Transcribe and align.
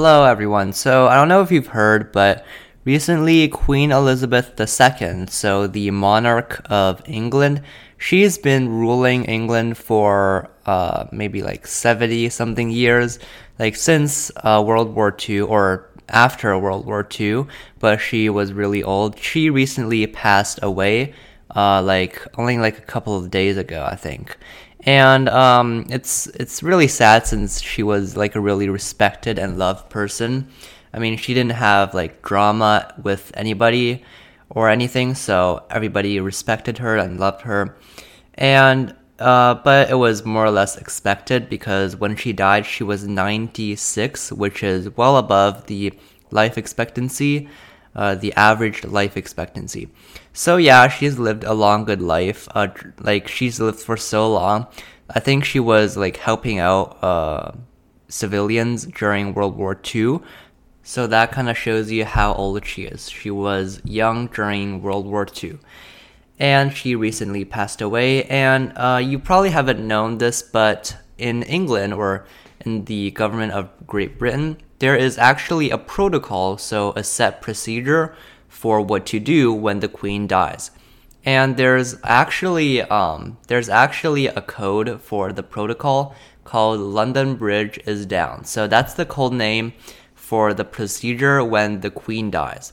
Hello, 0.00 0.22
everyone. 0.26 0.72
So, 0.72 1.08
I 1.08 1.16
don't 1.16 1.26
know 1.26 1.42
if 1.42 1.50
you've 1.50 1.74
heard, 1.74 2.12
but 2.12 2.46
recently 2.84 3.48
Queen 3.48 3.90
Elizabeth 3.90 4.54
II, 4.56 5.26
so 5.26 5.66
the 5.66 5.90
monarch 5.90 6.62
of 6.70 7.02
England, 7.04 7.62
she's 7.96 8.38
been 8.38 8.68
ruling 8.68 9.24
England 9.24 9.76
for 9.76 10.52
uh, 10.66 11.06
maybe 11.10 11.42
like 11.42 11.66
70 11.66 12.28
something 12.28 12.70
years, 12.70 13.18
like 13.58 13.74
since 13.74 14.30
uh, 14.36 14.62
World 14.64 14.94
War 14.94 15.12
II 15.28 15.40
or 15.40 15.90
after 16.08 16.56
World 16.56 16.86
War 16.86 17.04
II, 17.18 17.46
but 17.80 17.96
she 18.00 18.30
was 18.30 18.52
really 18.52 18.84
old. 18.84 19.18
She 19.18 19.50
recently 19.50 20.06
passed 20.06 20.60
away, 20.62 21.12
uh, 21.58 21.82
like 21.82 22.14
only 22.38 22.56
like 22.58 22.78
a 22.78 22.86
couple 22.94 23.16
of 23.16 23.30
days 23.30 23.56
ago, 23.56 23.80
I 23.94 23.96
think 23.96 24.36
and 24.80 25.28
um, 25.28 25.86
it's 25.90 26.26
it's 26.28 26.62
really 26.62 26.88
sad 26.88 27.26
since 27.26 27.60
she 27.60 27.82
was 27.82 28.16
like 28.16 28.34
a 28.36 28.40
really 28.40 28.68
respected 28.68 29.38
and 29.38 29.58
loved 29.58 29.90
person. 29.90 30.48
I 30.92 30.98
mean, 30.98 31.16
she 31.16 31.34
didn't 31.34 31.52
have 31.52 31.94
like 31.94 32.22
drama 32.22 32.94
with 33.02 33.30
anybody 33.34 34.04
or 34.50 34.68
anything, 34.68 35.14
so 35.14 35.64
everybody 35.70 36.20
respected 36.20 36.78
her 36.78 36.96
and 36.96 37.18
loved 37.20 37.42
her. 37.42 37.76
And 38.34 38.94
uh, 39.18 39.54
but 39.56 39.90
it 39.90 39.96
was 39.96 40.24
more 40.24 40.44
or 40.44 40.50
less 40.50 40.76
expected 40.76 41.50
because 41.50 41.96
when 41.96 42.14
she 42.16 42.32
died, 42.32 42.64
she 42.64 42.84
was 42.84 43.06
96, 43.06 44.32
which 44.32 44.62
is 44.62 44.96
well 44.96 45.16
above 45.16 45.66
the 45.66 45.92
life 46.30 46.56
expectancy 46.56 47.48
uh, 47.98 48.14
the 48.14 48.32
average 48.34 48.84
life 48.84 49.16
expectancy. 49.16 49.88
So 50.32 50.56
yeah, 50.56 50.86
she's 50.86 51.18
lived 51.18 51.42
a 51.42 51.52
long, 51.52 51.84
good 51.84 52.00
life. 52.00 52.46
Uh, 52.54 52.68
like 53.00 53.26
she's 53.26 53.58
lived 53.58 53.80
for 53.80 53.96
so 53.96 54.32
long. 54.32 54.68
I 55.10 55.18
think 55.18 55.44
she 55.44 55.58
was 55.58 55.96
like 55.96 56.18
helping 56.18 56.60
out 56.60 57.02
uh, 57.02 57.52
civilians 58.08 58.86
during 58.86 59.34
World 59.34 59.56
War 59.56 59.76
II. 59.94 60.20
So 60.84 61.08
that 61.08 61.32
kind 61.32 61.50
of 61.50 61.58
shows 61.58 61.90
you 61.90 62.04
how 62.04 62.34
old 62.34 62.64
she 62.64 62.84
is. 62.84 63.10
She 63.10 63.32
was 63.32 63.80
young 63.84 64.28
during 64.28 64.80
World 64.80 65.06
War 65.06 65.26
II. 65.42 65.58
And 66.38 66.72
she 66.72 66.94
recently 66.94 67.44
passed 67.44 67.80
away. 67.80 68.22
And 68.26 68.72
uh, 68.76 69.00
you 69.02 69.18
probably 69.18 69.50
haven't 69.50 69.84
known 69.84 70.18
this, 70.18 70.40
but 70.40 70.96
in 71.18 71.42
England 71.42 71.94
or 71.94 72.26
in 72.60 72.84
the 72.84 73.10
government 73.10 73.52
of 73.54 73.70
Great 73.88 74.20
Britain, 74.20 74.56
there 74.78 74.96
is 74.96 75.18
actually 75.18 75.70
a 75.70 75.78
protocol, 75.78 76.56
so 76.58 76.92
a 76.94 77.02
set 77.02 77.42
procedure 77.42 78.14
for 78.48 78.80
what 78.80 79.06
to 79.06 79.20
do 79.20 79.52
when 79.52 79.80
the 79.80 79.88
queen 79.88 80.26
dies. 80.26 80.70
And 81.24 81.56
there's 81.56 81.96
actually 82.04 82.82
um, 82.82 83.38
there's 83.48 83.68
actually 83.68 84.26
a 84.28 84.40
code 84.40 85.00
for 85.00 85.32
the 85.32 85.42
protocol 85.42 86.14
called 86.44 86.80
London 86.80 87.36
Bridge 87.36 87.78
is 87.86 88.06
down. 88.06 88.44
So 88.44 88.66
that's 88.66 88.94
the 88.94 89.04
code 89.04 89.34
name 89.34 89.74
for 90.14 90.54
the 90.54 90.64
procedure 90.64 91.44
when 91.44 91.80
the 91.80 91.90
queen 91.90 92.30
dies. 92.30 92.72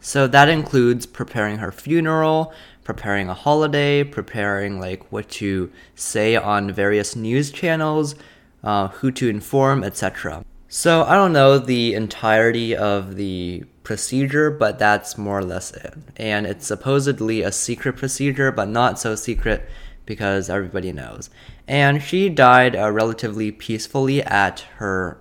So 0.00 0.26
that 0.26 0.48
includes 0.48 1.06
preparing 1.06 1.58
her 1.58 1.72
funeral, 1.72 2.52
preparing 2.84 3.28
a 3.28 3.34
holiday, 3.34 4.04
preparing 4.04 4.80
like 4.80 5.10
what 5.10 5.28
to 5.30 5.70
say 5.94 6.36
on 6.36 6.72
various 6.72 7.16
news 7.16 7.50
channels, 7.50 8.14
uh, 8.62 8.88
who 8.88 9.10
to 9.12 9.28
inform, 9.28 9.84
etc. 9.84 10.44
So 10.68 11.02
I 11.04 11.14
don't 11.14 11.32
know 11.32 11.58
the 11.58 11.94
entirety 11.94 12.76
of 12.76 13.16
the 13.16 13.64
procedure, 13.84 14.50
but 14.50 14.78
that's 14.78 15.16
more 15.16 15.38
or 15.38 15.44
less 15.44 15.72
it. 15.72 15.94
And 16.18 16.46
it's 16.46 16.66
supposedly 16.66 17.40
a 17.40 17.50
secret 17.50 17.96
procedure, 17.96 18.52
but 18.52 18.68
not 18.68 18.98
so 18.98 19.14
secret 19.14 19.66
because 20.04 20.50
everybody 20.50 20.92
knows. 20.92 21.30
And 21.66 22.02
she 22.02 22.28
died 22.28 22.76
uh, 22.76 22.90
relatively 22.90 23.50
peacefully 23.50 24.22
at 24.22 24.60
her 24.76 25.18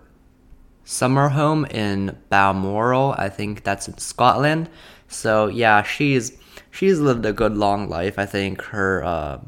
summer 0.83 1.29
home 1.29 1.63
in 1.65 2.17
Balmoral. 2.29 3.15
I 3.17 3.29
think 3.29 3.63
that's 3.63 3.87
in 3.87 3.97
Scotland. 3.99 4.69
So 5.07 5.47
yeah, 5.47 5.81
she's 5.83 6.37
she's 6.71 6.99
lived 6.99 7.25
a 7.25 7.31
good 7.31 7.55
long 7.55 7.87
life. 7.87 8.19
I 8.19 8.25
think 8.25 8.61
her 8.63 9.01
uh, 9.01 9.39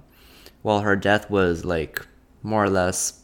well, 0.63 0.79
her 0.79 0.95
death 0.95 1.29
was 1.29 1.65
like 1.65 2.05
more 2.41 2.63
or 2.63 2.69
less 2.69 3.18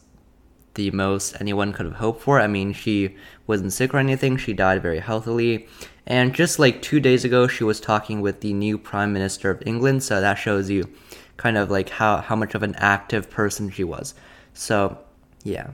the 0.76 0.90
most 0.92 1.36
anyone 1.40 1.72
could 1.72 1.86
have 1.86 1.96
hoped 1.96 2.22
for. 2.22 2.40
I 2.40 2.46
mean, 2.46 2.72
she 2.72 3.16
wasn't 3.46 3.72
sick 3.72 3.92
or 3.92 3.98
anything, 3.98 4.36
she 4.36 4.52
died 4.52 4.80
very 4.80 5.00
healthily. 5.00 5.66
And 6.06 6.34
just 6.34 6.60
like 6.60 6.80
two 6.80 7.00
days 7.00 7.24
ago, 7.24 7.48
she 7.48 7.64
was 7.64 7.80
talking 7.80 8.20
with 8.20 8.40
the 8.40 8.52
new 8.52 8.78
Prime 8.78 9.12
Minister 9.12 9.50
of 9.50 9.62
England, 9.66 10.04
so 10.04 10.20
that 10.20 10.34
shows 10.34 10.70
you 10.70 10.88
kind 11.36 11.58
of 11.58 11.70
like 11.70 11.88
how, 11.88 12.18
how 12.18 12.36
much 12.36 12.54
of 12.54 12.62
an 12.62 12.76
active 12.76 13.28
person 13.28 13.70
she 13.70 13.82
was. 13.82 14.14
So, 14.54 14.98
yeah. 15.42 15.70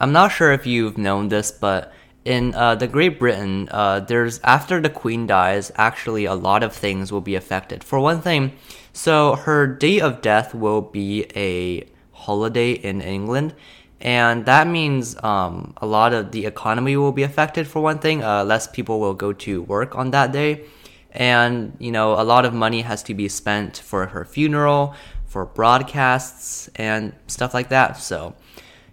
I'm 0.00 0.12
not 0.12 0.32
sure 0.32 0.52
if 0.52 0.66
you've 0.66 0.98
known 0.98 1.28
this, 1.28 1.52
but 1.52 1.92
in 2.26 2.54
uh, 2.54 2.74
the 2.74 2.88
Great 2.88 3.18
Britain, 3.18 3.68
uh, 3.70 4.00
there's 4.00 4.40
after 4.40 4.80
the 4.80 4.90
Queen 4.90 5.26
dies, 5.26 5.70
actually 5.76 6.24
a 6.24 6.34
lot 6.34 6.64
of 6.64 6.74
things 6.74 7.12
will 7.12 7.20
be 7.20 7.36
affected. 7.36 7.84
For 7.84 8.00
one 8.00 8.20
thing, 8.20 8.52
so 8.92 9.36
her 9.36 9.66
date 9.66 10.02
of 10.02 10.20
death 10.20 10.52
will 10.52 10.82
be 10.82 11.26
a 11.36 11.86
holiday 12.16 12.72
in 12.72 13.00
England. 13.00 13.54
And 14.00 14.44
that 14.46 14.66
means 14.66 15.16
um, 15.22 15.74
a 15.78 15.86
lot 15.86 16.12
of 16.12 16.32
the 16.32 16.46
economy 16.46 16.96
will 16.96 17.12
be 17.12 17.22
affected 17.22 17.66
for 17.66 17.80
one 17.80 17.98
thing. 17.98 18.22
Uh, 18.22 18.44
less 18.44 18.66
people 18.66 19.00
will 19.00 19.14
go 19.14 19.32
to 19.32 19.62
work 19.62 19.96
on 19.96 20.10
that 20.10 20.32
day. 20.32 20.64
And, 21.12 21.76
you 21.78 21.92
know, 21.92 22.12
a 22.12 22.24
lot 22.24 22.44
of 22.44 22.52
money 22.52 22.82
has 22.82 23.02
to 23.04 23.14
be 23.14 23.28
spent 23.28 23.78
for 23.78 24.06
her 24.06 24.24
funeral, 24.24 24.94
for 25.24 25.46
broadcasts, 25.46 26.68
and 26.76 27.14
stuff 27.26 27.54
like 27.54 27.70
that. 27.70 27.96
So, 27.96 28.34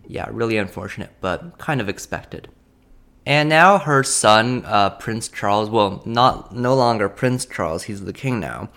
yeah, 0.07 0.27
really 0.31 0.57
unfortunate, 0.57 1.11
but 1.19 1.57
kind 1.57 1.81
of 1.81 1.89
expected. 1.89 2.47
And 3.25 3.49
now 3.49 3.77
her 3.77 4.03
son, 4.03 4.63
uh, 4.65 4.91
Prince 4.91 5.27
Charles, 5.29 5.69
well, 5.69 6.01
not 6.05 6.55
no 6.55 6.75
longer 6.75 7.09
Prince 7.09 7.45
Charles, 7.45 7.83
he's 7.83 8.03
the 8.03 8.13
king 8.13 8.39
now, 8.39 8.69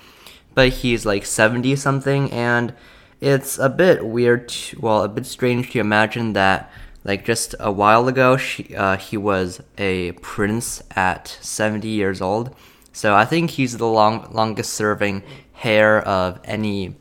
but 0.55 0.69
he's 0.69 1.05
like 1.05 1.25
70 1.25 1.77
something, 1.77 2.31
and 2.33 2.73
it's 3.21 3.59
a 3.59 3.69
bit 3.69 4.05
weird, 4.05 4.49
to, 4.49 4.81
well, 4.81 5.03
a 5.03 5.09
bit 5.09 5.27
strange 5.27 5.71
to 5.73 5.79
imagine 5.79 6.33
that, 6.35 6.71
like, 7.05 7.25
just 7.25 7.55
a 7.61 7.73
while 7.73 8.09
ago, 8.09 8.37
she, 8.37 8.75
uh, 8.75 8.97
he 8.97 9.17
was 9.17 9.63
a 9.79 10.13
prince 10.13 10.83
at 10.95 11.39
70 11.41 11.89
years 11.89 12.21
old. 12.21 12.55
So 12.93 13.15
I 13.15 13.25
think 13.25 13.51
he's 13.51 13.77
the 13.77 13.87
long, 13.87 14.29
longest 14.33 14.75
serving 14.75 15.23
heir 15.63 16.01
of 16.03 16.41
any, 16.45 16.97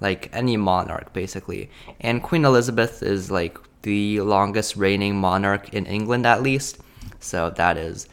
like, 0.00 0.30
any 0.32 0.56
monarch, 0.56 1.12
basically. 1.12 1.70
And 2.00 2.22
Queen 2.22 2.44
Elizabeth 2.44 3.02
is, 3.02 3.30
like, 3.30 3.58
the 3.82 4.20
longest 4.20 4.76
reigning 4.76 5.16
monarch 5.16 5.72
in 5.72 5.86
England, 5.86 6.26
at 6.26 6.42
least. 6.42 6.78
So 7.18 7.50
that 7.50 7.76
is 7.76 8.08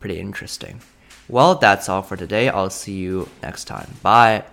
pretty 0.00 0.18
interesting. 0.18 0.80
Well, 1.28 1.56
that's 1.56 1.88
all 1.88 2.02
for 2.02 2.16
today. 2.16 2.48
I'll 2.48 2.70
see 2.70 2.96
you 2.96 3.28
next 3.42 3.64
time. 3.64 3.94
Bye. 4.02 4.44